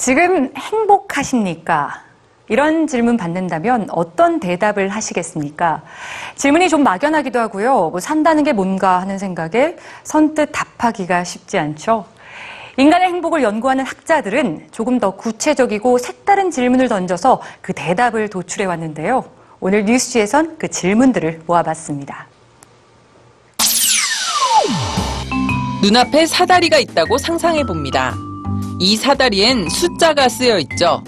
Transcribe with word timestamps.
지금 0.00 0.50
행복하십니까? 0.56 2.02
이런 2.48 2.86
질문 2.86 3.18
받는다면 3.18 3.88
어떤 3.90 4.40
대답을 4.40 4.88
하시겠습니까? 4.88 5.82
질문이 6.36 6.70
좀 6.70 6.82
막연하기도 6.82 7.38
하고요. 7.38 7.90
뭐 7.90 8.00
산다는 8.00 8.42
게 8.42 8.54
뭔가 8.54 8.98
하는 9.02 9.18
생각에 9.18 9.76
선뜻 10.04 10.52
답하기가 10.52 11.22
쉽지 11.24 11.58
않죠. 11.58 12.06
인간의 12.78 13.08
행복을 13.08 13.42
연구하는 13.42 13.84
학자들은 13.84 14.68
조금 14.70 14.98
더 14.98 15.10
구체적이고 15.10 15.98
색다른 15.98 16.50
질문을 16.50 16.88
던져서 16.88 17.42
그 17.60 17.74
대답을 17.74 18.30
도출해 18.30 18.64
왔는데요. 18.64 19.26
오늘 19.60 19.84
뉴스지에선 19.84 20.56
그 20.56 20.68
질문들을 20.68 21.42
모아봤습니다. 21.46 22.26
눈앞에 25.82 26.24
사다리가 26.24 26.78
있다고 26.78 27.18
상상해 27.18 27.64
봅니다. 27.64 28.14
이 28.80 28.96
사다리엔 28.96 29.68
숫자가 29.68 30.30
쓰여 30.30 30.58
있죠. 30.60 31.04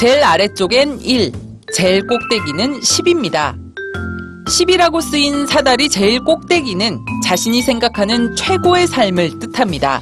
제일 0.00 0.24
아래쪽엔 0.24 1.00
1, 1.00 1.32
제일 1.72 2.04
꼭대기는 2.08 2.80
10입니다. 2.80 3.56
10이라고 4.48 5.00
쓰인 5.00 5.46
사다리 5.46 5.88
제일 5.88 6.18
꼭대기는 6.24 6.98
자신이 7.24 7.62
생각하는 7.62 8.34
최고의 8.34 8.88
삶을 8.88 9.38
뜻합니다. 9.38 10.00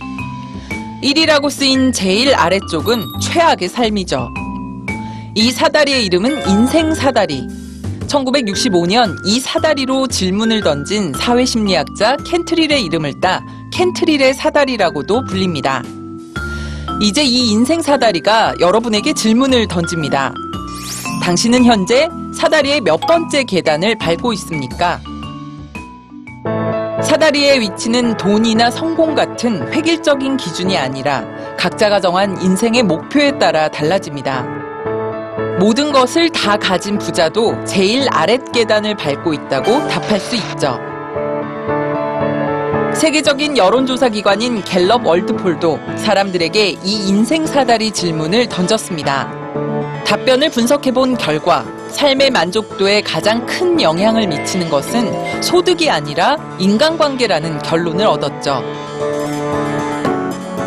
1이라고 1.02 1.50
쓰인 1.50 1.92
제일 1.92 2.34
아래쪽은 2.34 3.04
최악의 3.20 3.68
삶이죠. 3.68 4.30
이 5.34 5.50
사다리의 5.52 6.06
이름은 6.06 6.48
인생 6.48 6.94
사다리. 6.94 7.46
1965년 8.06 9.18
이 9.26 9.38
사다리로 9.38 10.06
질문을 10.08 10.62
던진 10.62 11.12
사회심리학자 11.12 12.16
켄트릴의 12.16 12.82
이름을 12.84 13.20
따 13.20 13.44
켄트릴의 13.70 14.32
사다리라고도 14.32 15.26
불립니다. 15.26 15.82
이제 17.02 17.24
이 17.24 17.50
인생 17.50 17.80
사다리가 17.80 18.54
여러분에게 18.60 19.14
질문을 19.14 19.68
던집니다. 19.68 20.34
당신은 21.22 21.64
현재 21.64 22.10
사다리의 22.34 22.82
몇 22.82 22.98
번째 23.00 23.42
계단을 23.44 23.96
밟고 23.96 24.34
있습니까? 24.34 25.00
사다리의 27.02 27.60
위치는 27.60 28.18
돈이나 28.18 28.70
성공 28.70 29.14
같은 29.14 29.72
획일적인 29.72 30.36
기준이 30.36 30.76
아니라 30.76 31.24
각자가 31.56 32.00
정한 32.00 32.40
인생의 32.40 32.82
목표에 32.82 33.38
따라 33.38 33.68
달라집니다. 33.68 34.44
모든 35.58 35.92
것을 35.92 36.28
다 36.28 36.58
가진 36.58 36.98
부자도 36.98 37.64
제일 37.64 38.06
아랫 38.10 38.52
계단을 38.52 38.94
밟고 38.96 39.32
있다고 39.32 39.88
답할 39.88 40.20
수 40.20 40.36
있죠. 40.36 40.89
세계적인 43.00 43.56
여론조사 43.56 44.10
기관인 44.10 44.62
갤럽 44.62 45.06
월드폴도 45.06 45.80
사람들에게 45.96 46.68
이 46.84 47.08
인생 47.08 47.46
사다리 47.46 47.90
질문을 47.92 48.46
던졌습니다. 48.50 49.32
답변을 50.04 50.50
분석해 50.50 50.90
본 50.90 51.16
결과 51.16 51.64
삶의 51.92 52.30
만족도에 52.30 53.00
가장 53.00 53.46
큰 53.46 53.80
영향을 53.80 54.26
미치는 54.26 54.68
것은 54.68 55.42
소득이 55.42 55.88
아니라 55.88 56.36
인간관계라는 56.58 57.60
결론을 57.60 58.06
얻었죠. 58.06 58.62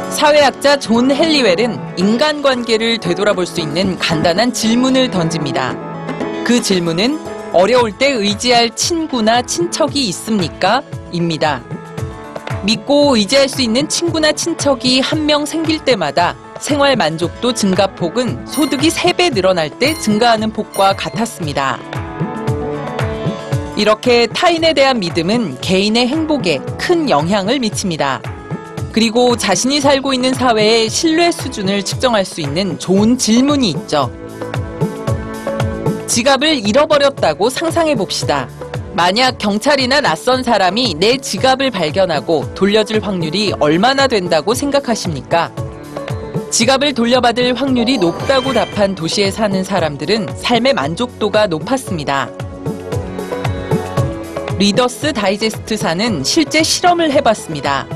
사회학자 0.09 0.79
존 0.79 1.11
헬리웰은 1.11 1.99
인간관계를 1.99 2.97
되돌아볼 2.97 3.45
수 3.45 3.61
있는 3.61 3.99
간단한 3.99 4.53
질문을 4.53 5.11
던집니다. 5.11 5.75
그 6.43 6.59
질문은 6.59 7.19
어려울 7.53 7.95
때 7.95 8.09
의지할 8.09 8.75
친구나 8.75 9.43
친척이 9.43 10.07
있습니까? 10.07 10.81
입니다. 11.11 11.61
믿고 12.63 13.15
의지할 13.17 13.49
수 13.49 13.61
있는 13.61 13.87
친구나 13.89 14.31
친척이 14.31 14.99
한 15.01 15.23
명 15.23 15.45
생길 15.45 15.79
때마다 15.83 16.35
생활 16.59 16.95
만족도 16.95 17.53
증가폭은 17.53 18.45
소득이 18.47 18.89
3배 18.89 19.33
늘어날 19.33 19.69
때 19.69 19.93
증가하는 19.93 20.51
폭과 20.51 20.95
같았습니다. 20.95 21.79
이렇게 23.77 24.27
타인에 24.27 24.73
대한 24.73 24.99
믿음은 24.99 25.59
개인의 25.61 26.07
행복에 26.07 26.59
큰 26.77 27.09
영향을 27.09 27.59
미칩니다. 27.59 28.21
그리고 28.91 29.35
자신이 29.35 29.81
살고 29.81 30.13
있는 30.13 30.33
사회의 30.33 30.89
신뢰 30.89 31.31
수준을 31.31 31.83
측정할 31.83 32.23
수 32.25 32.41
있는 32.41 32.77
좋은 32.77 33.17
질문이 33.17 33.69
있죠. 33.71 34.11
지갑을 36.07 36.67
잃어버렸다고 36.67 37.49
상상해 37.49 37.95
봅시다. 37.95 38.47
만약 38.95 39.39
경찰이나 39.39 40.01
낯선 40.01 40.43
사람이 40.43 40.95
내 40.99 41.17
지갑을 41.17 41.71
발견하고 41.71 42.53
돌려줄 42.53 42.99
확률이 43.03 43.51
얼마나 43.59 44.07
된다고 44.07 44.53
생각하십니까? 44.53 45.51
지갑을 46.51 46.93
돌려받을 46.93 47.55
확률이 47.55 47.97
높다고 47.97 48.53
답한 48.53 48.93
도시에 48.93 49.31
사는 49.31 49.63
사람들은 49.63 50.37
삶의 50.37 50.73
만족도가 50.73 51.47
높았습니다. 51.47 52.29
리더스 54.59 55.13
다이제스트사는 55.13 56.23
실제 56.23 56.61
실험을 56.61 57.11
해봤습니다. 57.13 57.87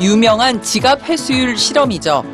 유명한 0.00 0.60
지갑 0.60 1.08
회수율 1.08 1.56
실험이죠. 1.56 2.24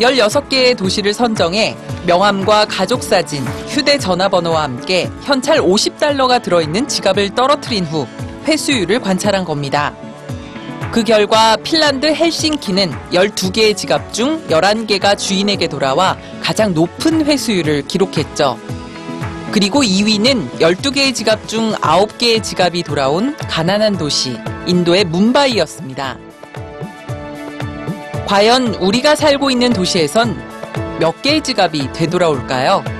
16개의 0.00 0.76
도시를 0.76 1.12
선정해 1.12 1.76
명함과 2.06 2.64
가족 2.66 3.02
사진, 3.02 3.44
휴대전화번호와 3.68 4.62
함께 4.62 5.10
현찰 5.22 5.58
50달러가 5.58 6.42
들어있는 6.42 6.88
지갑을 6.88 7.34
떨어뜨린 7.34 7.84
후 7.84 8.06
회수율을 8.44 9.00
관찰한 9.00 9.44
겁니다. 9.44 9.94
그 10.90 11.04
결과 11.04 11.56
핀란드 11.56 12.06
헬싱키는 12.06 12.90
12개의 13.12 13.76
지갑 13.76 14.12
중 14.12 14.44
11개가 14.48 15.16
주인에게 15.16 15.68
돌아와 15.68 16.16
가장 16.42 16.74
높은 16.74 17.24
회수율을 17.24 17.86
기록했죠. 17.86 18.58
그리고 19.52 19.82
2위는 19.82 20.58
12개의 20.58 21.14
지갑 21.14 21.46
중 21.46 21.72
9개의 21.74 22.42
지갑이 22.42 22.82
돌아온 22.82 23.36
가난한 23.36 23.98
도시, 23.98 24.36
인도의 24.66 25.04
뭄바이였습니다. 25.04 26.29
과연 28.30 28.76
우리가 28.76 29.16
살고 29.16 29.50
있는 29.50 29.72
도시에선 29.72 30.40
몇 31.00 31.20
개의 31.20 31.42
지갑이 31.42 31.92
되돌아올까요? 31.92 32.99